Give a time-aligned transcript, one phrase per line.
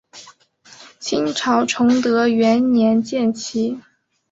[0.99, 3.79] 清朝崇德元年建旗。